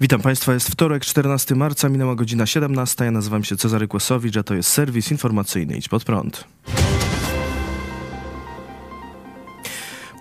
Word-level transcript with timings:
Witam 0.00 0.20
Państwa, 0.20 0.54
jest 0.54 0.68
wtorek, 0.68 1.04
14 1.04 1.54
marca, 1.54 1.88
minęła 1.88 2.14
godzina 2.14 2.46
17. 2.46 3.04
Ja 3.04 3.10
nazywam 3.10 3.44
się 3.44 3.56
Cezary 3.56 3.88
Kłosowicz, 3.88 4.36
a 4.36 4.42
to 4.42 4.54
jest 4.54 4.70
serwis 4.70 5.10
informacyjny 5.10 5.76
Idź 5.76 5.88
Pod 5.88 6.04
Prąd. 6.04 6.44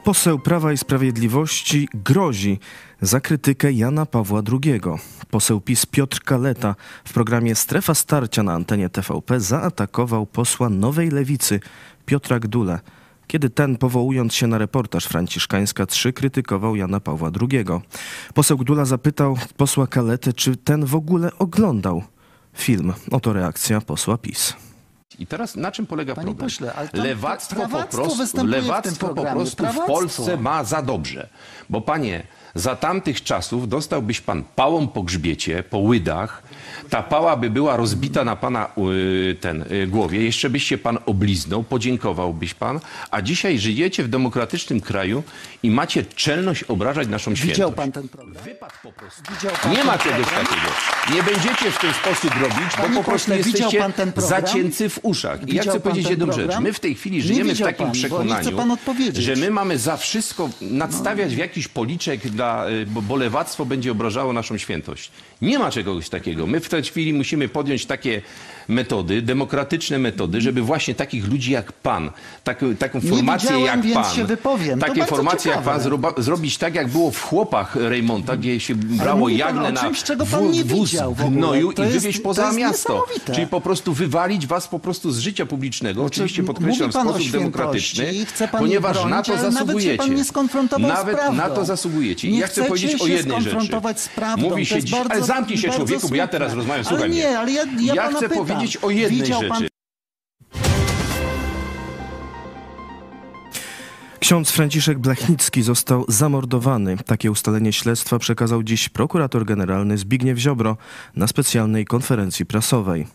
Poseł 0.04 0.40
Prawa 0.40 0.74
i 0.74 0.78
Sprawiedliwości 0.78 1.88
grozi 1.94 2.60
za 3.02 3.22
krytykę 3.22 3.72
Jana 3.72 4.06
Pawła 4.06 4.42
II. 4.52 4.82
Poseł 5.30 5.62
PiS 5.62 5.86
Piotr 5.86 6.20
Kaleta 6.20 6.76
w 7.06 7.14
programie 7.14 7.56
Strefa 7.56 7.94
Starcia 7.94 8.44
na 8.44 8.54
antenie 8.54 8.90
TVP 8.90 9.40
zaatakował 9.40 10.26
posła 10.26 10.70
Nowej 10.70 11.10
Lewicy 11.10 11.60
Piotra 12.06 12.40
Gdule 12.40 12.80
kiedy 13.28 13.50
ten, 13.50 13.78
powołując 13.78 14.34
się 14.34 14.48
na 14.48 14.58
reportaż 14.58 15.06
Franciszkańska 15.06 15.86
3, 15.86 16.14
krytykował 16.14 16.76
Jana 16.76 17.00
Pawła 17.00 17.32
II. 17.42 17.66
Poseł 18.34 18.58
Gdula 18.58 18.86
zapytał 18.86 19.38
posła 19.58 19.88
Kaletę, 19.88 20.34
czy 20.34 20.56
ten 20.56 20.86
w 20.86 20.96
ogóle 20.96 21.32
oglądał 21.40 22.04
film. 22.54 22.94
Oto 23.12 23.34
reakcja 23.34 23.82
posła 23.82 24.18
PiS. 24.18 24.54
I 25.20 25.28
teraz 25.28 25.56
na 25.56 25.72
czym 25.72 25.86
polega 25.86 26.16
Panie 26.16 26.26
problem? 26.26 26.46
pośle, 26.46 26.74
ale 26.74 26.90
tam 26.90 27.04
lewactwo 27.04 27.70
po 27.70 27.84
prostu, 27.84 28.46
lewactwo 28.46 29.08
po 29.14 29.26
prostu 29.26 29.66
w. 29.66 29.86
Polsce 29.88 30.38
ma 30.38 30.64
za 30.64 30.82
dobrze. 30.82 31.30
Bo 31.70 31.82
panie, 31.82 32.28
za 32.56 32.76
tamtych 32.76 33.24
czasów 33.24 33.70
dostałbyś 33.70 34.22
pan 34.22 34.44
pałą 34.56 34.88
po 34.88 35.04
grzbiecie, 35.04 35.64
po 35.64 35.78
łydach. 35.78 36.44
Ta 36.90 37.04
pała 37.04 37.38
by 37.38 37.50
była 37.50 37.76
rozbita 37.78 38.24
na 38.24 38.36
pana 38.36 38.68
y, 38.78 39.36
ten, 39.42 39.66
y, 39.72 39.88
głowie. 39.88 40.24
Jeszcze 40.24 40.50
byś 40.50 40.64
się 40.64 40.78
pan 40.78 40.98
obliznął, 41.06 41.64
podziękowałbyś 41.64 42.54
pan. 42.54 42.80
A 43.12 43.22
dzisiaj 43.22 43.60
żyjecie 43.60 44.04
w 44.04 44.08
demokratycznym 44.08 44.82
kraju 44.82 45.24
i 45.64 45.72
macie 45.72 46.04
czelność 46.06 46.64
obrażać 46.64 47.08
naszą 47.08 47.32
Widział 47.34 47.46
świętość. 47.56 47.76
pan 47.76 47.92
ten 47.92 48.10
program? 48.10 48.44
Wypad 48.44 48.74
po 48.84 48.92
prostu. 48.92 49.22
Widział 49.34 49.52
pan 49.64 49.72
Nie 49.72 49.84
ma 49.84 49.98
czegoś 49.98 50.26
program? 50.28 50.46
takiego. 50.46 50.68
Nie 51.16 51.24
będziecie 51.24 51.72
w 51.72 51.80
ten 51.80 51.94
sposób 51.94 52.32
robić, 52.42 52.76
Panie 52.78 52.90
bo 52.90 52.96
po 52.96 53.04
prostu 53.04 53.32
pośle, 53.32 53.38
widział 53.38 53.52
jesteście 53.52 53.80
pan 53.80 53.94
ten 53.94 54.12
program? 54.12 54.42
zacięci 54.42 54.90
w 54.90 55.00
uszach. 55.02 55.38
I 55.40 55.42
ja 55.42 55.48
Widział 55.48 55.62
chcę 55.64 55.72
pan 55.72 55.82
powiedzieć 55.82 56.04
ten 56.04 56.12
jedną 56.12 56.26
rzecz. 56.26 56.36
program? 56.38 56.64
My 56.64 56.74
w 56.74 56.80
tej 56.80 56.96
chwili 56.96 57.22
żyjemy 57.22 57.50
w 57.50 57.54
widział 57.54 57.68
takim 57.68 57.86
pan, 57.86 57.88
bo 57.88 57.94
nie 57.96 58.00
chce 58.02 58.10
przekonaniu, 58.10 58.58
pan 58.58 58.72
odpowiedzieć. 58.72 59.24
że 59.26 59.36
my 59.36 59.52
mamy 59.52 59.78
za 59.78 59.98
wszystko 59.98 60.50
nadstawiać 60.62 61.36
w 61.36 61.38
jakiś 61.38 61.68
policzek, 61.68 62.28
dla, 62.30 62.45
y, 62.70 62.86
bo, 62.86 63.02
bo 63.02 63.16
lewactwo 63.16 63.66
będzie 63.66 63.92
obrażało 63.92 64.34
naszą 64.34 64.58
świętość. 64.58 65.12
Nie 65.42 65.60
ma 65.60 65.72
czegoś 65.72 66.10
takiego. 66.10 66.48
My 66.48 66.60
w 66.60 66.70
tej 66.70 66.84
chwili 66.84 67.14
musimy 67.14 67.50
podjąć 67.50 67.86
takie 67.86 68.22
metody, 68.68 69.22
demokratyczne 69.22 70.00
metody, 70.00 70.42
żeby 70.42 70.62
właśnie 70.62 70.96
takich 70.96 71.28
ludzi 71.28 71.52
jak 71.52 71.72
pan, 71.72 72.12
tak, 72.44 72.60
taką 72.80 73.02
formację 73.02 73.60
jak 73.60 73.82
więc 73.82 73.96
pan, 73.96 74.16
się 74.16 74.26
wypowiem. 74.26 74.80
To 74.80 74.86
takie 74.88 75.06
formacje 75.06 75.52
jak 75.52 75.62
pan 75.62 75.82
zroba, 75.82 76.14
zrobić 76.18 76.58
tak, 76.58 76.76
jak 76.76 76.88
było 76.88 77.12
w 77.12 77.22
chłopach 77.22 77.76
Reymonta, 77.76 78.38
gdzie 78.38 78.60
się 78.60 78.76
brało 78.76 79.22
pan 79.28 79.32
jagnę 79.38 79.72
na 79.72 79.82
czymś, 79.82 80.04
czego 80.04 80.26
pan 80.26 80.52
nie 80.52 80.64
wóz 80.64 80.92
gnoju 81.30 81.72
i 81.72 81.82
jest- 81.82 81.94
wywieźć 81.94 82.20
poza 82.20 82.52
miasto. 82.52 83.06
Czyli 83.34 83.48
po 83.48 83.62
prostu 83.62 83.94
wywalić 83.94 84.48
was 84.48 84.68
po 84.68 84.80
prostu 84.80 85.12
z 85.12 85.20
życia 85.20 85.46
publicznego, 85.46 86.04
oczywiście 86.06 86.42
m- 86.42 86.46
podkreślam 86.48 86.90
w 86.90 86.94
sposób 86.94 87.32
demokratyczny, 87.32 88.14
i 88.14 88.26
chce 88.26 88.48
pan 88.48 88.62
ponieważ 88.62 88.96
jej 88.98 89.06
na 89.06 89.10
bronić, 89.22 89.28
to 89.28 89.34
nawet 89.36 89.54
zasługujecie. 89.54 90.04
Nawet 90.88 91.16
prawdą. 91.16 91.38
na 91.38 91.50
to 91.50 91.66
zasługujecie. 91.66 92.28
I 92.28 92.32
Nie 92.32 92.40
ja 92.40 92.48
chcę 92.48 92.64
powiedzieć 92.64 93.02
o 93.02 93.08
jednej 93.08 93.42
rzeczy. 93.42 93.56
Mówi 94.38 94.66
się 94.66 94.84
dziś, 94.84 94.96
ale 95.10 95.22
zamknij 95.24 95.58
się 95.58 95.70
człowieku, 95.70 96.10
bo 96.10 96.16
ja 96.16 96.28
teraz 96.28 96.54
rozmawiam, 96.54 96.86
słuchaj 96.86 97.10
mnie. 97.10 97.18
nie, 97.20 97.40
ale 97.40 97.52
ja- 97.52 97.64
ja 97.80 97.96
pana 98.04 98.18
chcę 98.18 98.30
pytam. 98.30 98.46
Powiedzieć 98.56 98.78
o 98.78 98.90
jednej 98.90 99.22
Widział 99.22 99.42
rzeczy. 99.42 99.50
pan 99.50 99.68
Ksiądz 104.20 104.52
Franciszek 104.52 105.00
Blachnicki 105.00 105.62
został 105.62 106.06
zamordowany. 106.08 106.98
Takie 107.06 107.32
ustalenie 107.32 107.74
śledztwa 107.74 108.20
przekazał 108.20 108.64
dziś 108.64 108.90
prokurator 108.90 109.46
generalny 109.46 109.98
Zbigniew 109.98 110.38
Ziobro 110.38 110.78
na 111.16 111.28
specjalnej 111.28 111.86
konferencji 111.86 112.46
prasowej. 112.46 113.08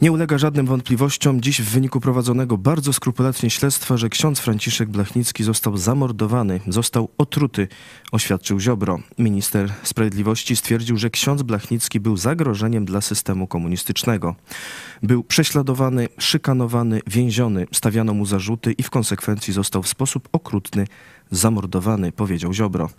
Nie 0.00 0.12
ulega 0.12 0.38
żadnym 0.38 0.66
wątpliwościom 0.66 1.40
dziś 1.40 1.62
w 1.62 1.70
wyniku 1.70 2.00
prowadzonego 2.00 2.58
bardzo 2.58 2.92
skrupulatnie 2.92 3.50
śledztwa, 3.50 3.96
że 3.96 4.08
ksiądz 4.08 4.40
Franciszek 4.40 4.88
Blachnicki 4.88 5.44
został 5.44 5.76
zamordowany, 5.76 6.60
został 6.68 7.08
otruty, 7.18 7.68
oświadczył 8.12 8.60
Ziobro. 8.60 8.98
Minister 9.18 9.72
Sprawiedliwości 9.82 10.56
stwierdził, 10.56 10.96
że 10.96 11.10
ksiądz 11.10 11.42
Blachnicki 11.42 12.00
był 12.00 12.16
zagrożeniem 12.16 12.84
dla 12.84 13.00
systemu 13.00 13.46
komunistycznego. 13.46 14.34
Był 15.02 15.24
prześladowany, 15.24 16.08
szykanowany, 16.18 17.00
więziony, 17.06 17.66
stawiano 17.72 18.14
mu 18.14 18.26
zarzuty 18.26 18.72
i 18.72 18.82
w 18.82 18.90
konsekwencji 18.90 19.52
został 19.52 19.82
w 19.82 19.88
sposób 19.88 20.28
okrutny 20.32 20.86
zamordowany, 21.30 22.12
powiedział 22.12 22.52
Ziobro. 22.54 22.90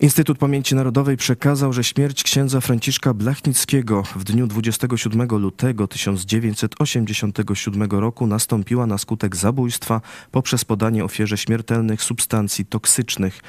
Instytut 0.00 0.38
Pamięci 0.38 0.74
Narodowej 0.74 1.16
przekazał, 1.16 1.72
że 1.72 1.84
śmierć 1.84 2.22
księdza 2.22 2.60
Franciszka 2.60 3.14
Blachnickiego 3.14 4.02
w 4.16 4.24
dniu 4.24 4.46
27 4.46 5.28
lutego 5.28 5.88
1987 5.88 7.90
roku 7.90 8.26
nastąpiła 8.26 8.86
na 8.86 8.98
skutek 8.98 9.36
zabójstwa 9.36 10.00
poprzez 10.30 10.64
podanie 10.64 11.04
ofierze 11.04 11.38
śmiertelnych 11.38 12.02
substancji 12.02 12.66
toksycznych. 12.66 13.40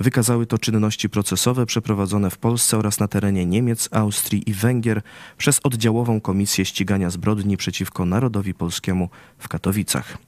Wykazały 0.00 0.46
to 0.46 0.58
czynności 0.58 1.08
procesowe 1.08 1.66
przeprowadzone 1.66 2.30
w 2.30 2.38
Polsce 2.38 2.78
oraz 2.78 3.00
na 3.00 3.08
terenie 3.08 3.46
Niemiec, 3.46 3.88
Austrii 3.92 4.50
i 4.50 4.52
Węgier 4.52 5.02
przez 5.38 5.60
oddziałową 5.64 6.20
Komisję 6.20 6.64
Ścigania 6.64 7.10
Zbrodni 7.10 7.56
przeciwko 7.56 8.04
Narodowi 8.04 8.54
Polskiemu 8.54 9.08
w 9.38 9.48
Katowicach. 9.48 10.18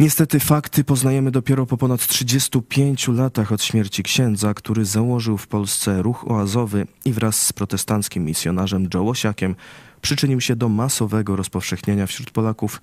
Niestety 0.00 0.40
fakty 0.40 0.84
poznajemy 0.84 1.30
dopiero 1.30 1.66
po 1.66 1.76
ponad 1.76 2.06
35 2.06 3.08
latach 3.08 3.52
od 3.52 3.62
śmierci 3.62 4.02
księdza, 4.02 4.54
który 4.54 4.84
założył 4.84 5.38
w 5.38 5.46
Polsce 5.46 6.02
ruch 6.02 6.30
oazowy 6.30 6.86
i 7.04 7.12
wraz 7.12 7.46
z 7.46 7.52
protestanckim 7.52 8.24
misjonarzem 8.24 8.88
Joe 8.94 9.08
Osiakiem 9.08 9.56
przyczynił 10.02 10.40
się 10.40 10.56
do 10.56 10.68
masowego 10.68 11.36
rozpowszechnienia 11.36 12.06
wśród 12.06 12.30
Polaków 12.30 12.80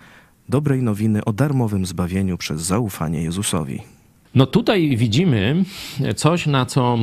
dobrej 0.50 0.84
nowiny 0.84 1.26
o 1.26 1.34
darmowym 1.34 1.86
zbawieniu 1.86 2.38
przez 2.38 2.62
zaufanie 2.62 3.22
Jezusowi. 3.22 3.82
No 4.36 4.46
tutaj 4.46 4.98
widzimy 4.98 5.66
coś, 6.16 6.46
na 6.46 6.66
co 6.66 6.98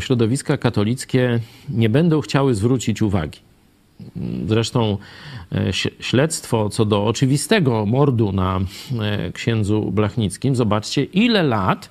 środowiska 0.00 0.56
katolickie 0.56 1.40
nie 1.68 1.88
będą 1.88 2.20
chciały 2.20 2.54
zwrócić 2.54 3.02
uwagi. 3.02 3.43
Zresztą 4.46 4.98
e, 5.52 5.72
śledztwo 6.00 6.68
co 6.68 6.84
do 6.84 7.04
oczywistego 7.06 7.86
mordu 7.86 8.32
na 8.32 8.60
e, 9.00 9.32
księdzu 9.32 9.90
Blachnickim, 9.92 10.56
zobaczcie 10.56 11.04
ile 11.04 11.42
lat, 11.42 11.90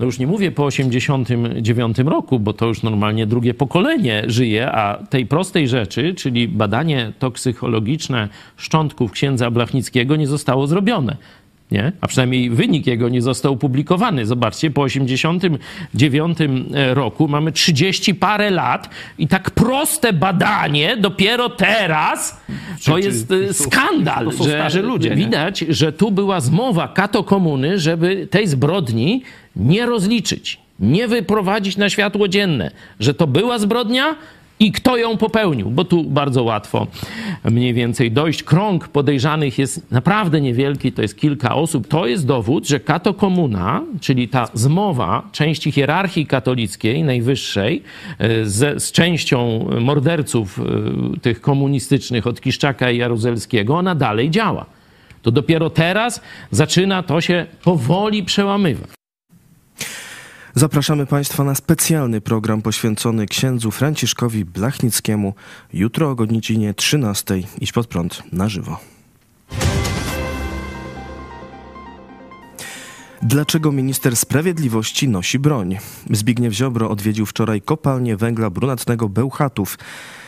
no 0.00 0.06
już 0.06 0.18
nie 0.18 0.26
mówię 0.26 0.50
po 0.50 0.64
89 0.64 1.98
roku, 1.98 2.40
bo 2.40 2.52
to 2.52 2.66
już 2.66 2.82
normalnie 2.82 3.26
drugie 3.26 3.54
pokolenie 3.54 4.22
żyje, 4.26 4.72
a 4.72 5.06
tej 5.06 5.26
prostej 5.26 5.68
rzeczy, 5.68 6.14
czyli 6.14 6.48
badanie 6.48 7.12
toksykologiczne 7.18 8.28
szczątków 8.56 9.12
księdza 9.12 9.50
Blachnickiego 9.50 10.16
nie 10.16 10.26
zostało 10.26 10.66
zrobione. 10.66 11.16
Nie? 11.72 11.92
A 12.00 12.06
przynajmniej 12.06 12.50
wynik 12.50 12.86
jego 12.86 13.08
nie 13.08 13.22
został 13.22 13.52
opublikowany. 13.52 14.26
Zobaczcie, 14.26 14.70
po 14.70 14.82
89 14.82 16.38
roku 16.94 17.28
mamy 17.28 17.52
30 17.52 18.14
parę 18.14 18.50
lat 18.50 18.90
i 19.18 19.28
tak 19.28 19.50
proste 19.50 20.12
badanie 20.12 20.96
dopiero 20.96 21.48
teraz 21.48 22.40
to 22.84 22.98
jest 22.98 23.30
e, 23.30 23.54
skandal, 23.54 24.24
to 24.24 24.32
są 24.32 24.44
że 24.44 24.50
starzy 24.50 24.82
ludzie, 24.82 25.10
nie? 25.10 25.16
widać, 25.16 25.64
że 25.68 25.92
tu 25.92 26.10
była 26.10 26.40
zmowa 26.40 26.88
katokomuny, 26.88 27.78
żeby 27.78 28.26
tej 28.30 28.46
zbrodni 28.46 29.22
nie 29.56 29.86
rozliczyć, 29.86 30.58
nie 30.80 31.08
wyprowadzić 31.08 31.76
na 31.76 31.90
światło 31.90 32.28
dzienne, 32.28 32.70
że 33.00 33.14
to 33.14 33.26
była 33.26 33.58
zbrodnia 33.58 34.16
i 34.62 34.72
kto 34.72 34.96
ją 34.96 35.16
popełnił, 35.16 35.70
bo 35.70 35.84
tu 35.84 36.04
bardzo 36.04 36.42
łatwo 36.42 36.86
mniej 37.44 37.74
więcej 37.74 38.12
dojść. 38.12 38.42
Krąg 38.42 38.88
podejrzanych 38.88 39.58
jest 39.58 39.90
naprawdę 39.90 40.40
niewielki, 40.40 40.92
to 40.92 41.02
jest 41.02 41.18
kilka 41.18 41.54
osób. 41.54 41.88
To 41.88 42.06
jest 42.06 42.26
dowód, 42.26 42.68
że 42.68 42.80
katokomuna, 42.80 43.82
czyli 44.00 44.28
ta 44.28 44.48
zmowa 44.54 45.28
części 45.32 45.72
hierarchii 45.72 46.26
katolickiej, 46.26 47.04
najwyższej, 47.04 47.82
e, 48.18 48.46
z, 48.46 48.82
z 48.82 48.92
częścią 48.92 49.68
morderców 49.80 50.58
e, 50.58 51.20
tych 51.20 51.40
komunistycznych 51.40 52.26
od 52.26 52.40
Kiszczaka 52.40 52.90
i 52.90 52.98
Jaruzelskiego, 52.98 53.76
ona 53.76 53.94
dalej 53.94 54.30
działa. 54.30 54.66
To 55.22 55.30
dopiero 55.30 55.70
teraz 55.70 56.20
zaczyna 56.50 57.02
to 57.02 57.20
się 57.20 57.46
powoli 57.64 58.22
przełamywać. 58.22 59.01
Zapraszamy 60.54 61.06
Państwa 61.06 61.44
na 61.44 61.54
specjalny 61.54 62.20
program 62.20 62.62
poświęcony 62.62 63.26
księdzu 63.26 63.70
Franciszkowi 63.70 64.44
Blachnickiemu 64.44 65.34
jutro 65.72 66.10
o 66.10 66.14
godzinie 66.14 66.74
13. 66.74 67.42
Idź 67.60 67.72
pod 67.72 67.86
prąd 67.86 68.22
na 68.32 68.48
żywo. 68.48 68.78
Dlaczego 73.22 73.72
minister 73.72 74.16
sprawiedliwości 74.16 75.08
nosi 75.08 75.38
broń? 75.38 75.78
Zbigniew 76.10 76.52
Ziobro 76.54 76.90
odwiedził 76.90 77.26
wczoraj 77.26 77.62
kopalnię 77.62 78.16
węgla 78.16 78.50
brunatnego 78.50 79.08
Bełchatów, 79.08 79.78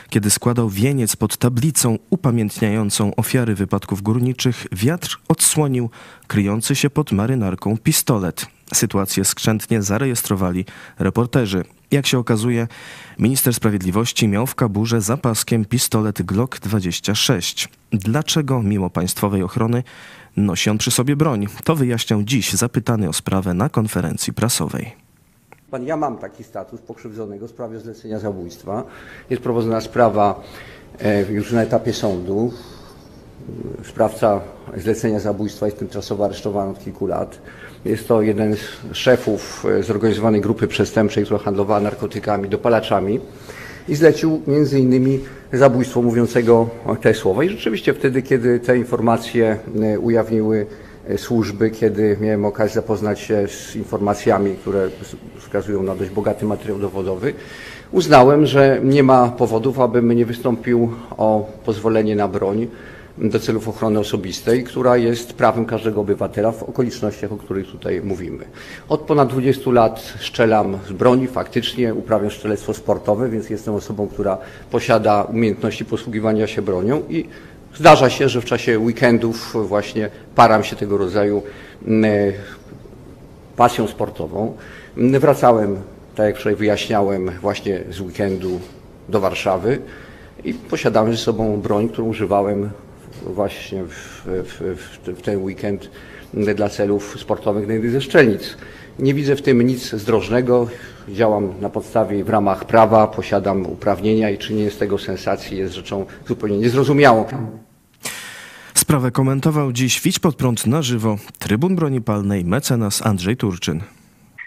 kiedy 0.08 0.30
składał 0.30 0.70
wieniec 0.70 1.16
pod 1.16 1.36
tablicą 1.36 1.98
upamiętniającą 2.10 3.14
ofiary 3.14 3.54
wypadków 3.54 4.02
górniczych. 4.02 4.66
Wiatr 4.72 5.20
odsłonił 5.28 5.90
kryjący 6.26 6.74
się 6.74 6.90
pod 6.90 7.12
marynarką 7.12 7.78
pistolet. 7.78 8.53
Sytuację 8.74 9.24
skrzętnie 9.24 9.82
zarejestrowali 9.82 10.64
reporterzy. 10.98 11.64
Jak 11.90 12.06
się 12.06 12.18
okazuje, 12.18 12.68
minister 13.18 13.54
sprawiedliwości 13.54 14.28
miał 14.28 14.46
w 14.46 14.54
kaburze 14.54 15.00
za 15.00 15.16
paskiem 15.16 15.64
pistolet 15.64 16.22
Glock 16.22 16.58
26. 16.58 17.68
Dlaczego 17.92 18.62
mimo 18.62 18.90
państwowej 18.90 19.42
ochrony 19.42 19.82
nosi 20.36 20.70
on 20.70 20.78
przy 20.78 20.90
sobie 20.90 21.16
broń? 21.16 21.46
To 21.64 21.76
wyjaśniał 21.76 22.22
dziś 22.22 22.52
zapytany 22.52 23.08
o 23.08 23.12
sprawę 23.12 23.54
na 23.54 23.68
konferencji 23.68 24.32
prasowej. 24.32 24.92
Pan, 25.70 25.86
ja 25.86 25.96
mam 25.96 26.18
taki 26.18 26.44
status 26.44 26.80
pokrzywdzonego 26.80 27.46
w 27.46 27.50
sprawie 27.50 27.80
zlecenia 27.80 28.18
zabójstwa. 28.18 28.84
Jest 29.30 29.42
prowadzona 29.42 29.80
sprawa 29.80 30.40
e, 31.00 31.32
już 31.32 31.52
na 31.52 31.62
etapie 31.62 31.92
sądu. 31.92 32.52
Sprawca 33.84 34.40
zlecenia 34.76 35.20
zabójstwa 35.20 35.66
jest 35.66 35.78
tymczasowo 35.78 36.24
aresztowany 36.24 36.70
od 36.70 36.84
kilku 36.84 37.06
lat. 37.06 37.38
Jest 37.84 38.08
to 38.08 38.22
jeden 38.22 38.56
z 38.56 38.96
szefów 38.96 39.66
e, 39.78 39.82
zorganizowanej 39.82 40.40
grupy 40.40 40.68
przestępczej, 40.68 41.24
która 41.24 41.38
handlowała 41.38 41.80
narkotykami, 41.80 42.48
dopalaczami 42.48 43.20
i 43.88 43.94
zlecił 43.94 44.42
między 44.46 44.80
innymi 44.80 45.20
zabójstwo 45.52 46.02
mówiącego 46.02 46.68
te 47.00 47.14
słowa. 47.14 47.44
I 47.44 47.48
rzeczywiście 47.48 47.94
wtedy, 47.94 48.22
kiedy 48.22 48.60
te 48.60 48.78
informacje 48.78 49.56
e, 49.82 49.98
ujawniły 49.98 50.66
e, 51.08 51.18
służby, 51.18 51.70
kiedy 51.70 52.16
miałem 52.20 52.44
okazję 52.44 52.74
zapoznać 52.74 53.20
się 53.20 53.48
z 53.48 53.76
informacjami, 53.76 54.54
które 54.54 54.88
wskazują 55.38 55.82
na 55.82 55.94
dość 55.94 56.10
bogaty 56.10 56.46
materiał 56.46 56.78
dowodowy, 56.78 57.34
uznałem, 57.92 58.46
że 58.46 58.80
nie 58.84 59.02
ma 59.02 59.28
powodów, 59.28 59.80
abym 59.80 60.12
nie 60.12 60.26
wystąpił 60.26 60.92
o 61.16 61.52
pozwolenie 61.64 62.16
na 62.16 62.28
broń 62.28 62.66
do 63.18 63.40
celów 63.40 63.68
ochrony 63.68 63.98
osobistej, 63.98 64.64
która 64.64 64.96
jest 64.96 65.32
prawem 65.32 65.66
każdego 65.66 66.00
obywatela 66.00 66.52
w 66.52 66.62
okolicznościach, 66.62 67.32
o 67.32 67.36
których 67.36 67.66
tutaj 67.66 68.00
mówimy. 68.04 68.44
Od 68.88 69.00
ponad 69.00 69.28
20 69.28 69.70
lat 69.70 70.00
strzelam 70.20 70.78
z 70.88 70.92
broni, 70.92 71.26
faktycznie 71.26 71.94
uprawiam 71.94 72.30
strzelectwo 72.30 72.74
sportowe, 72.74 73.28
więc 73.28 73.50
jestem 73.50 73.74
osobą, 73.74 74.08
która 74.08 74.38
posiada 74.70 75.22
umiejętności 75.22 75.84
posługiwania 75.84 76.46
się 76.46 76.62
bronią 76.62 77.02
i 77.08 77.24
zdarza 77.74 78.10
się, 78.10 78.28
że 78.28 78.40
w 78.40 78.44
czasie 78.44 78.78
weekendów 78.78 79.56
właśnie 79.68 80.10
param 80.34 80.64
się 80.64 80.76
tego 80.76 80.98
rodzaju 80.98 81.42
pasją 83.56 83.88
sportową. 83.88 84.56
Wracałem, 84.96 85.76
tak 86.14 86.26
jak 86.26 86.36
wczoraj 86.36 86.56
wyjaśniałem, 86.56 87.30
właśnie 87.40 87.80
z 87.90 88.00
weekendu 88.00 88.60
do 89.08 89.20
Warszawy 89.20 89.78
i 90.44 90.54
posiadałem 90.54 91.12
ze 91.12 91.18
sobą 91.18 91.60
broń, 91.60 91.88
którą 91.88 92.08
używałem 92.08 92.70
właśnie 93.22 93.84
w, 93.84 94.22
w, 94.26 94.78
w, 94.78 95.18
w 95.18 95.22
ten 95.22 95.42
weekend 95.42 95.90
dla 96.34 96.68
celów 96.68 97.20
sportowych 97.20 97.66
na 97.66 97.72
jednej 97.72 97.90
ze 97.90 98.00
szczelnic. 98.00 98.56
Nie 98.98 99.14
widzę 99.14 99.36
w 99.36 99.42
tym 99.42 99.62
nic 99.62 99.90
zdrożnego. 99.90 100.68
Działam 101.08 101.60
na 101.60 101.70
podstawie 101.70 102.18
i 102.18 102.24
w 102.24 102.28
ramach 102.28 102.64
prawa, 102.64 103.06
posiadam 103.06 103.66
uprawnienia 103.66 104.30
i 104.30 104.38
czynienie 104.38 104.70
z 104.70 104.78
tego 104.78 104.98
sensacji 104.98 105.58
jest 105.58 105.74
rzeczą 105.74 106.06
zupełnie 106.26 106.58
niezrozumiałą. 106.58 107.26
Sprawę 108.74 109.10
komentował 109.10 109.72
dziś 109.72 110.00
Widź 110.00 110.18
pod 110.18 110.36
prąd 110.36 110.66
na 110.66 110.82
żywo 110.82 111.16
trybun 111.38 111.76
broni 111.76 112.00
palnej 112.00 112.44
mecenas 112.44 113.06
Andrzej 113.06 113.36
Turczyn. 113.36 113.80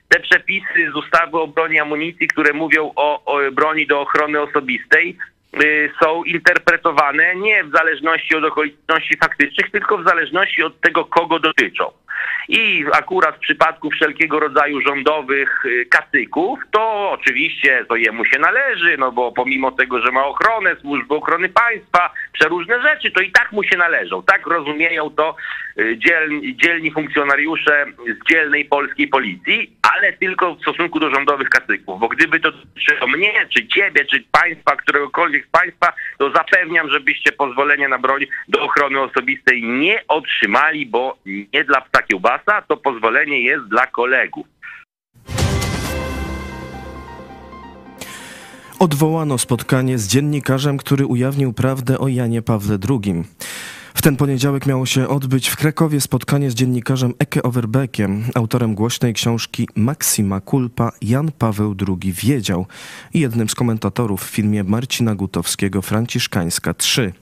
Te 0.10 0.20
przepisy 0.20 0.92
z 0.94 0.96
ustawy 0.96 1.38
o 1.38 1.48
broni 1.48 1.76
i 1.76 1.80
amunicji, 1.80 2.28
które 2.28 2.54
mówią 2.54 2.92
o, 2.96 3.26
o 3.26 3.52
broni 3.52 3.88
do 3.88 4.02
ochrony 4.02 4.42
osobistej, 4.42 5.18
są 6.04 6.24
interpretowane 6.24 7.36
nie 7.36 7.64
w 7.64 7.72
zależności 7.72 8.36
od 8.36 8.44
okoliczności 8.44 9.18
faktycznych, 9.18 9.72
tylko 9.72 9.98
w 9.98 10.08
zależności 10.08 10.64
od 10.64 10.82
tego, 10.82 11.06
kogo 11.06 11.40
dotyczą. 11.40 11.92
I 12.48 12.86
akurat 12.94 13.36
w 13.36 13.40
przypadku 13.40 13.90
wszelkiego 13.90 14.40
rodzaju 14.40 14.82
rządowych 14.82 15.66
y, 15.66 15.86
kacyków, 15.86 16.60
to 16.72 17.12
oczywiście 17.12 17.86
to 17.90 17.96
jemu 17.96 18.26
się 18.26 18.40
należy, 18.40 18.98
no 18.98 19.12
bo 19.12 19.32
pomimo 19.32 19.72
tego, 19.72 20.02
że 20.02 20.12
ma 20.12 20.26
ochronę, 20.26 20.76
służby 20.82 21.16
ochrony 21.16 21.50
państwa, 21.50 22.14
przeróżne 22.34 22.82
rzeczy, 22.82 23.12
to 23.12 23.22
i 23.22 23.32
tak 23.32 23.52
mu 23.52 23.64
się 23.64 23.78
należą. 23.78 24.24
Tak 24.24 24.48
rozumieją 24.48 25.10
to 25.10 25.36
y, 25.80 25.98
dzielni, 25.98 26.56
dzielni 26.56 26.92
funkcjonariusze 26.92 27.86
z 28.08 28.30
dzielnej 28.30 28.66
polskiej 28.66 29.08
policji, 29.08 29.72
ale 29.96 30.14
tylko 30.14 30.56
w 30.56 30.62
stosunku 30.62 31.00
do 31.00 31.10
rządowych 31.10 31.50
kacyków. 31.50 32.00
Bo 32.00 32.08
gdyby 32.08 32.40
to 32.40 32.52
dotyczyło 32.52 33.08
mnie, 33.08 33.46
czy 33.50 33.68
ciebie, 33.68 34.06
czy 34.06 34.24
państwa, 34.32 34.76
któregokolwiek 34.76 35.46
z 35.46 35.50
państwa, 35.50 35.94
to 36.18 36.32
zapewniam, 36.32 36.90
żebyście 36.90 37.32
pozwolenia 37.32 37.88
na 37.88 37.98
broń 37.98 38.26
do 38.48 38.62
ochrony 38.62 39.00
osobistej 39.00 39.64
nie 39.64 40.04
otrzymali, 40.08 40.86
bo 40.86 41.18
nie 41.26 41.64
dla 41.64 41.82
psa 41.82 41.98
to 42.68 42.78
pozwolenie 42.78 43.42
jest 43.42 43.66
dla 43.68 43.88
kolegów. 43.88 44.48
Odwołano 48.80 49.38
spotkanie 49.38 49.98
z 49.98 50.08
dziennikarzem, 50.08 50.78
który 50.78 51.06
ujawnił 51.06 51.54
prawdę 51.54 52.00
o 52.00 52.08
Janie 52.08 52.42
Pawle 52.42 52.78
II. 52.90 53.24
W 53.98 54.02
ten 54.02 54.16
poniedziałek 54.16 54.66
miało 54.66 54.86
się 54.86 55.08
odbyć 55.08 55.50
w 55.50 55.56
Krakowie 55.56 56.02
spotkanie 56.02 56.52
z 56.52 56.54
dziennikarzem 56.54 57.14
Eke 57.20 57.44
Overbeckiem, 57.44 58.24
autorem 58.36 58.76
głośnej 58.76 59.14
książki 59.14 59.68
Maxima 59.76 60.42
Culpa 60.42 60.92
Jan 61.02 61.32
Paweł 61.38 61.76
II 61.88 62.14
wiedział 62.14 62.66
i 63.14 63.20
jednym 63.20 63.50
z 63.50 63.56
komentatorów 63.56 64.24
w 64.24 64.30
filmie 64.30 64.64
Marcina 64.64 65.16
Gutowskiego 65.16 65.82
Franciszkańska 65.82 66.74
3. 66.74 67.14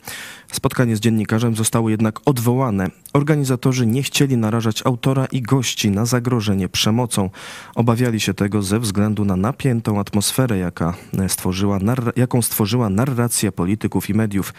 Spotkanie 0.51 0.95
z 0.95 0.99
dziennikarzem 0.99 1.55
zostało 1.55 1.89
jednak 1.89 2.19
odwołane. 2.25 2.87
Organizatorzy 3.13 3.85
nie 3.85 4.03
chcieli 4.03 4.37
narażać 4.37 4.81
autora 4.85 5.25
i 5.25 5.41
gości 5.41 5.91
na 5.91 6.05
zagrożenie 6.05 6.69
przemocą. 6.69 7.29
Obawiali 7.75 8.19
się 8.19 8.33
tego 8.33 8.61
ze 8.61 8.79
względu 8.79 9.25
na 9.25 9.35
napiętą 9.35 9.99
atmosferę, 9.99 10.57
jaka 10.57 10.93
stworzyła, 11.27 11.79
jaką 12.15 12.41
stworzyła 12.41 12.89
narracja 12.89 13.51
polityków 13.51 14.09
i 14.09 14.13
mediów, 14.13 14.53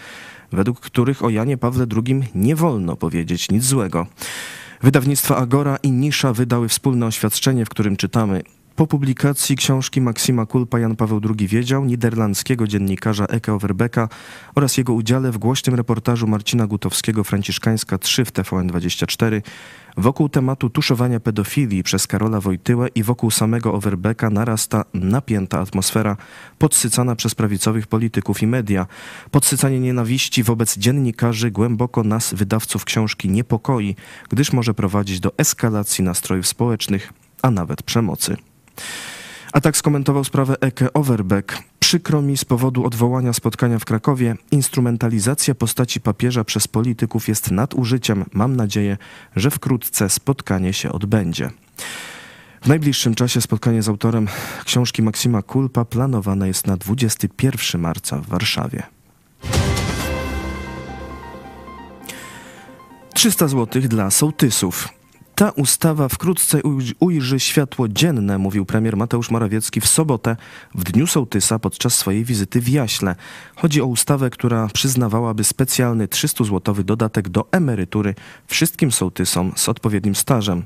według 0.52 0.80
których 0.80 1.24
o 1.24 1.30
Janie 1.30 1.56
Pawle 1.56 1.86
II 2.06 2.22
nie 2.34 2.56
wolno 2.56 2.96
powiedzieć 2.96 3.50
nic 3.50 3.64
złego. 3.64 4.06
Wydawnictwa 4.82 5.36
Agora 5.36 5.76
i 5.82 5.90
Nisza 5.90 6.32
wydały 6.32 6.68
wspólne 6.68 7.06
oświadczenie, 7.06 7.64
w 7.64 7.68
którym 7.68 7.96
czytamy 7.96 8.42
po 8.76 8.86
publikacji 8.86 9.56
książki 9.56 10.00
Maksima 10.00 10.46
Kulpa 10.46 10.78
Jan 10.78 10.96
Paweł 10.96 11.20
II 11.38 11.48
wiedział, 11.48 11.84
niderlandzkiego 11.84 12.66
dziennikarza 12.66 13.24
Eke 13.24 13.52
Overbecka 13.52 14.08
oraz 14.54 14.76
jego 14.76 14.92
udziale 14.92 15.32
w 15.32 15.38
głośnym 15.38 15.74
reportażu 15.74 16.26
Marcina 16.26 16.66
Gutowskiego 16.66 17.24
Franciszkańska 17.24 17.98
3 17.98 18.24
w 18.24 18.32
TVN24 18.32 19.42
wokół 19.96 20.28
tematu 20.28 20.70
tuszowania 20.70 21.20
pedofilii 21.20 21.82
przez 21.82 22.06
Karola 22.06 22.40
Wojtyłę 22.40 22.88
i 22.94 23.02
wokół 23.02 23.30
samego 23.30 23.74
Overbecka 23.74 24.30
narasta 24.30 24.84
napięta 24.94 25.60
atmosfera 25.60 26.16
podsycana 26.58 27.16
przez 27.16 27.34
prawicowych 27.34 27.86
polityków 27.86 28.42
i 28.42 28.46
media. 28.46 28.86
Podsycanie 29.30 29.80
nienawiści 29.80 30.42
wobec 30.42 30.78
dziennikarzy 30.78 31.50
głęboko 31.50 32.04
nas, 32.04 32.34
wydawców 32.34 32.84
książki, 32.84 33.28
niepokoi, 33.28 33.96
gdyż 34.28 34.52
może 34.52 34.74
prowadzić 34.74 35.20
do 35.20 35.32
eskalacji 35.38 36.04
nastrojów 36.04 36.46
społecznych, 36.46 37.12
a 37.42 37.50
nawet 37.50 37.82
przemocy. 37.82 38.36
A 39.56 39.60
tak 39.60 39.76
skomentował 39.76 40.24
sprawę 40.24 40.56
Eke 40.60 40.92
Overbeck. 40.92 41.62
Przykro 41.78 42.22
mi 42.22 42.36
z 42.36 42.44
powodu 42.44 42.84
odwołania 42.84 43.32
spotkania 43.32 43.78
w 43.78 43.84
Krakowie. 43.84 44.34
Instrumentalizacja 44.50 45.54
postaci 45.54 46.00
papieża 46.00 46.44
przez 46.44 46.68
polityków 46.68 47.28
jest 47.28 47.50
nadużyciem. 47.50 48.24
Mam 48.32 48.56
nadzieję, 48.56 48.96
że 49.36 49.50
wkrótce 49.50 50.08
spotkanie 50.08 50.72
się 50.72 50.92
odbędzie. 50.92 51.50
W 52.62 52.68
najbliższym 52.68 53.14
czasie 53.14 53.40
spotkanie 53.40 53.82
z 53.82 53.88
autorem 53.88 54.28
książki 54.64 55.02
Maksima 55.02 55.42
Kulpa 55.42 55.84
planowane 55.84 56.48
jest 56.48 56.66
na 56.66 56.76
21 56.76 57.80
marca 57.80 58.18
w 58.18 58.26
Warszawie. 58.26 58.82
300 63.14 63.48
zł 63.48 63.82
dla 63.82 64.10
sołtysów. 64.10 64.88
Ta 65.36 65.50
ustawa 65.50 66.08
wkrótce 66.08 66.60
ujrzy 67.00 67.40
światło 67.40 67.88
dzienne, 67.88 68.38
mówił 68.38 68.66
premier 68.66 68.96
Mateusz 68.96 69.30
Morawiecki 69.30 69.80
w 69.80 69.86
sobotę, 69.86 70.36
w 70.74 70.84
Dniu 70.84 71.06
Sołtysa, 71.06 71.58
podczas 71.58 71.98
swojej 71.98 72.24
wizyty 72.24 72.60
w 72.60 72.68
Jaśle. 72.68 73.16
Chodzi 73.56 73.80
o 73.82 73.86
ustawę, 73.86 74.30
która 74.30 74.68
przyznawałaby 74.74 75.44
specjalny 75.44 76.06
300-złotowy 76.06 76.82
dodatek 76.82 77.28
do 77.28 77.48
emerytury 77.52 78.14
wszystkim 78.46 78.92
sołtysom 78.92 79.52
z 79.56 79.68
odpowiednim 79.68 80.14
stażem. 80.14 80.62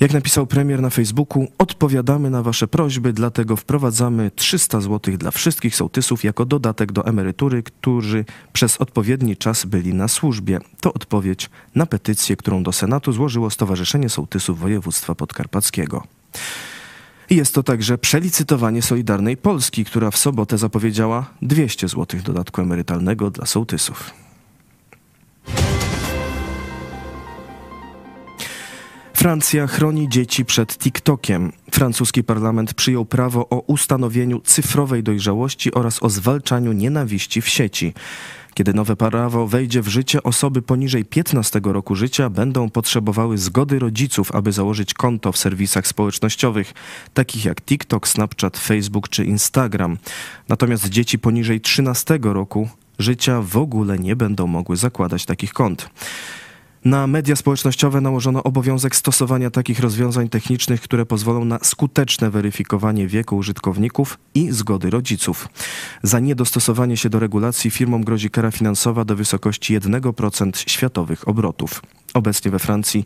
Jak 0.00 0.12
napisał 0.12 0.46
premier 0.46 0.82
na 0.82 0.90
Facebooku, 0.90 1.48
odpowiadamy 1.58 2.30
na 2.30 2.42
Wasze 2.42 2.68
prośby, 2.68 3.12
dlatego 3.12 3.56
wprowadzamy 3.56 4.30
300 4.30 4.80
zł 4.80 5.16
dla 5.16 5.30
wszystkich 5.30 5.76
sołtysów 5.76 6.24
jako 6.24 6.44
dodatek 6.44 6.92
do 6.92 7.06
emerytury, 7.06 7.62
którzy 7.62 8.24
przez 8.52 8.76
odpowiedni 8.76 9.36
czas 9.36 9.64
byli 9.64 9.94
na 9.94 10.08
służbie. 10.08 10.58
To 10.80 10.92
odpowiedź 10.92 11.50
na 11.74 11.86
petycję, 11.86 12.36
którą 12.36 12.62
do 12.62 12.72
Senatu 12.72 13.12
złożyło 13.12 13.50
Stowarzyszenie 13.50 14.08
Sołtysów 14.08 14.58
Województwa 14.58 15.14
Podkarpackiego. 15.14 16.02
Jest 17.30 17.54
to 17.54 17.62
także 17.62 17.98
przelicytowanie 17.98 18.82
Solidarnej 18.82 19.36
Polski, 19.36 19.84
która 19.84 20.10
w 20.10 20.16
sobotę 20.16 20.58
zapowiedziała 20.58 21.26
200 21.42 21.88
zł 21.88 22.20
dodatku 22.24 22.60
emerytalnego 22.60 23.30
dla 23.30 23.46
sołtysów. 23.46 24.19
Francja 29.20 29.66
chroni 29.66 30.08
dzieci 30.08 30.44
przed 30.44 30.78
TikTokiem. 30.78 31.52
Francuski 31.70 32.24
parlament 32.24 32.74
przyjął 32.74 33.04
prawo 33.04 33.48
o 33.48 33.58
ustanowieniu 33.58 34.40
cyfrowej 34.40 35.02
dojrzałości 35.02 35.74
oraz 35.74 36.02
o 36.02 36.10
zwalczaniu 36.10 36.72
nienawiści 36.72 37.40
w 37.40 37.48
sieci. 37.48 37.94
Kiedy 38.54 38.74
nowe 38.74 38.96
prawo 38.96 39.46
wejdzie 39.46 39.82
w 39.82 39.88
życie, 39.88 40.22
osoby 40.22 40.62
poniżej 40.62 41.04
15 41.04 41.60
roku 41.64 41.94
życia 41.94 42.30
będą 42.30 42.70
potrzebowały 42.70 43.38
zgody 43.38 43.78
rodziców, 43.78 44.34
aby 44.34 44.52
założyć 44.52 44.94
konto 44.94 45.32
w 45.32 45.38
serwisach 45.38 45.86
społecznościowych, 45.86 46.74
takich 47.14 47.44
jak 47.44 47.62
TikTok, 47.62 48.08
Snapchat, 48.08 48.58
Facebook 48.58 49.08
czy 49.08 49.24
Instagram. 49.24 49.98
Natomiast 50.48 50.88
dzieci 50.88 51.18
poniżej 51.18 51.60
13 51.60 52.18
roku 52.22 52.68
życia 52.98 53.42
w 53.42 53.56
ogóle 53.56 53.98
nie 53.98 54.16
będą 54.16 54.46
mogły 54.46 54.76
zakładać 54.76 55.24
takich 55.24 55.52
kont. 55.52 55.90
Na 56.84 57.06
media 57.06 57.36
społecznościowe 57.36 58.00
nałożono 58.00 58.42
obowiązek 58.42 58.96
stosowania 58.96 59.50
takich 59.50 59.80
rozwiązań 59.80 60.28
technicznych, 60.28 60.80
które 60.80 61.06
pozwolą 61.06 61.44
na 61.44 61.58
skuteczne 61.62 62.30
weryfikowanie 62.30 63.06
wieku 63.06 63.36
użytkowników 63.36 64.18
i 64.34 64.50
zgody 64.50 64.90
rodziców. 64.90 65.48
Za 66.02 66.20
niedostosowanie 66.20 66.96
się 66.96 67.08
do 67.10 67.18
regulacji 67.18 67.70
firmom 67.70 68.04
grozi 68.04 68.30
kara 68.30 68.50
finansowa 68.50 69.04
do 69.04 69.16
wysokości 69.16 69.78
1% 69.78 70.70
światowych 70.70 71.28
obrotów. 71.28 71.82
Obecnie 72.14 72.50
we 72.50 72.58
Francji 72.58 73.04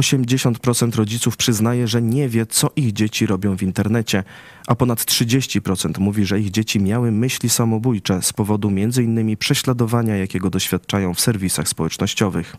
80% 0.00 0.96
rodziców 0.96 1.36
przyznaje, 1.36 1.88
że 1.88 2.02
nie 2.02 2.28
wie, 2.28 2.46
co 2.46 2.70
ich 2.76 2.92
dzieci 2.92 3.26
robią 3.26 3.56
w 3.56 3.62
internecie, 3.62 4.24
a 4.66 4.74
ponad 4.74 5.00
30% 5.00 5.98
mówi, 5.98 6.26
że 6.26 6.40
ich 6.40 6.50
dzieci 6.50 6.80
miały 6.80 7.12
myśli 7.12 7.48
samobójcze 7.48 8.22
z 8.22 8.32
powodu 8.32 8.68
m.in. 8.68 9.36
prześladowania, 9.36 10.16
jakiego 10.16 10.50
doświadczają 10.50 11.14
w 11.14 11.20
serwisach 11.20 11.68
społecznościowych. 11.68 12.56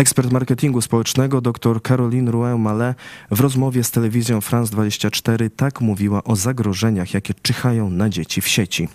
Ekspert 0.00 0.32
marketingu 0.32 0.80
społecznego 0.80 1.40
dr 1.40 1.82
Caroline 1.82 2.30
Rouen-Mallet 2.30 2.96
w 3.30 3.40
rozmowie 3.40 3.84
z 3.84 3.90
telewizją 3.90 4.40
France 4.40 4.72
24 4.72 5.50
tak 5.50 5.80
mówiła 5.80 6.24
o 6.24 6.36
zagrożeniach, 6.36 7.14
jakie 7.14 7.34
czyhają 7.34 7.90
na 7.90 8.08
dzieci 8.08 8.40
w 8.40 8.48
sieci. 8.48 8.88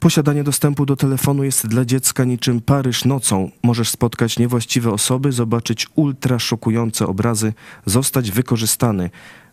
Posiadanie 0.00 0.44
dostępu 0.44 0.86
do 0.86 0.96
telefonu 0.96 1.44
jest 1.44 1.66
dla 1.66 1.84
dziecka 1.84 2.24
niczym 2.24 2.60
Paryż 2.60 3.04
nocą. 3.04 3.50
Możesz 3.62 3.88
spotkać 3.88 4.38
niewłaściwe 4.38 4.92
osoby, 4.92 5.32
zobaczyć 5.32 5.86
ultra 5.94 6.38
szokujące 6.38 7.06
obrazy, 7.06 7.52
zostać 7.86 8.30
wykorzystany. 8.30 9.10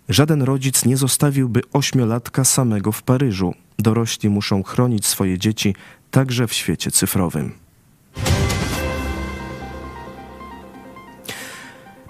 Żaden 0.09 0.41
rodzic 0.41 0.85
nie 0.85 0.97
zostawiłby 0.97 1.61
ośmiolatka 1.73 2.43
samego 2.43 2.91
w 2.91 3.03
Paryżu. 3.03 3.53
Dorośli 3.79 4.29
muszą 4.29 4.63
chronić 4.63 5.05
swoje 5.05 5.37
dzieci 5.37 5.75
także 6.11 6.47
w 6.47 6.53
świecie 6.53 6.91
cyfrowym. 6.91 7.68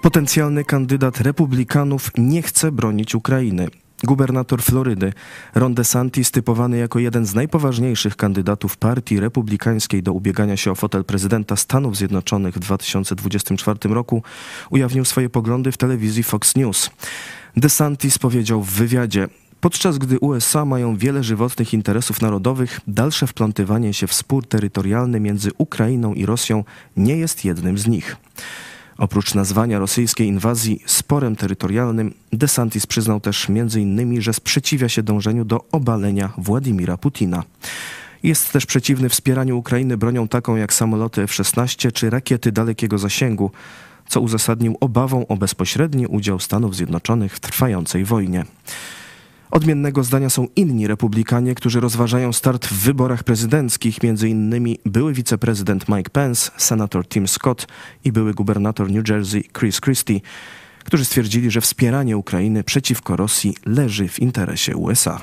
Potencjalny 0.02 0.64
kandydat 0.64 1.20
republikanów 1.20 2.10
nie 2.18 2.42
chce 2.42 2.72
bronić 2.72 3.14
Ukrainy. 3.14 3.68
Gubernator 4.04 4.62
Florydy 4.62 5.12
Ron 5.54 5.74
DeSantis, 5.74 6.30
typowany 6.30 6.78
jako 6.78 6.98
jeden 6.98 7.26
z 7.26 7.34
najpoważniejszych 7.34 8.16
kandydatów 8.16 8.76
partii 8.76 9.20
republikańskiej 9.20 10.02
do 10.02 10.12
ubiegania 10.12 10.56
się 10.56 10.70
o 10.70 10.74
fotel 10.74 11.04
prezydenta 11.04 11.56
Stanów 11.56 11.96
Zjednoczonych 11.96 12.54
w 12.54 12.58
2024 12.58 13.78
roku, 13.84 14.22
ujawnił 14.70 15.04
swoje 15.04 15.30
poglądy 15.30 15.72
w 15.72 15.76
telewizji 15.76 16.22
Fox 16.22 16.56
News. 16.56 16.90
DeSantis 17.56 18.18
powiedział 18.18 18.62
w 18.62 18.70
wywiadzie: 18.70 19.28
Podczas 19.60 19.98
gdy 19.98 20.18
USA 20.18 20.64
mają 20.64 20.96
wiele 20.96 21.24
żywotnych 21.24 21.74
interesów 21.74 22.22
narodowych, 22.22 22.80
dalsze 22.86 23.26
wplątywanie 23.26 23.94
się 23.94 24.06
w 24.06 24.14
spór 24.14 24.46
terytorialny 24.46 25.20
między 25.20 25.50
Ukrainą 25.58 26.14
i 26.14 26.26
Rosją 26.26 26.64
nie 26.96 27.16
jest 27.16 27.44
jednym 27.44 27.78
z 27.78 27.86
nich. 27.86 28.16
Oprócz 29.00 29.34
nazwania 29.34 29.78
rosyjskiej 29.78 30.28
inwazji 30.28 30.82
sporem 30.86 31.36
terytorialnym, 31.36 32.14
DeSantis 32.32 32.86
przyznał 32.86 33.20
też 33.20 33.50
m.in., 33.50 34.22
że 34.22 34.32
sprzeciwia 34.32 34.88
się 34.88 35.02
dążeniu 35.02 35.44
do 35.44 35.64
obalenia 35.72 36.32
Władimira 36.38 36.96
Putina. 36.96 37.42
Jest 38.22 38.52
też 38.52 38.66
przeciwny 38.66 39.08
wspieraniu 39.08 39.58
Ukrainy 39.58 39.96
bronią 39.96 40.28
taką 40.28 40.56
jak 40.56 40.72
samoloty 40.72 41.22
F-16 41.22 41.92
czy 41.92 42.10
rakiety 42.10 42.52
dalekiego 42.52 42.98
zasięgu, 42.98 43.50
co 44.08 44.20
uzasadnił 44.20 44.76
obawą 44.80 45.26
o 45.26 45.36
bezpośredni 45.36 46.06
udział 46.06 46.40
Stanów 46.40 46.76
Zjednoczonych 46.76 47.34
w 47.34 47.40
trwającej 47.40 48.04
wojnie. 48.04 48.44
Odmiennego 49.50 50.04
zdania 50.04 50.30
są 50.30 50.46
inni 50.56 50.86
republikanie, 50.86 51.54
którzy 51.54 51.80
rozważają 51.80 52.32
start 52.32 52.66
w 52.66 52.72
wyborach 52.72 53.24
prezydenckich, 53.24 54.02
między 54.02 54.28
innymi 54.28 54.78
były 54.86 55.12
wiceprezydent 55.14 55.88
Mike 55.88 56.10
Pence, 56.10 56.50
senator 56.56 57.08
Tim 57.08 57.28
Scott 57.28 57.66
i 58.04 58.12
były 58.12 58.34
gubernator 58.34 58.90
New 58.90 59.08
Jersey 59.08 59.44
Chris 59.58 59.80
Christie, 59.80 60.20
którzy 60.84 61.04
stwierdzili, 61.04 61.50
że 61.50 61.60
wspieranie 61.60 62.16
Ukrainy 62.16 62.64
przeciwko 62.64 63.16
Rosji 63.16 63.54
leży 63.66 64.08
w 64.08 64.18
interesie 64.18 64.76
USA. 64.76 65.20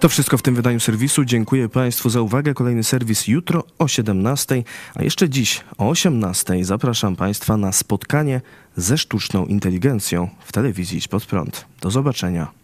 To 0.00 0.08
wszystko 0.08 0.38
w 0.38 0.42
tym 0.42 0.54
wydaniu 0.54 0.80
serwisu. 0.80 1.24
Dziękuję 1.24 1.68
Państwu 1.68 2.10
za 2.10 2.20
uwagę. 2.20 2.54
Kolejny 2.54 2.84
serwis 2.84 3.28
jutro 3.28 3.64
o 3.78 3.88
17, 3.88 4.62
a 4.94 5.02
jeszcze 5.02 5.28
dziś 5.28 5.60
o 5.78 5.88
18 5.88 6.64
zapraszam 6.64 7.16
Państwa 7.16 7.56
na 7.56 7.72
spotkanie 7.72 8.40
ze 8.76 8.98
sztuczną 8.98 9.46
inteligencją 9.46 10.28
w 10.44 10.52
telewizji 10.52 10.98
Idź 10.98 11.08
Pod 11.08 11.26
Prąd. 11.26 11.64
Do 11.80 11.90
zobaczenia. 11.90 12.59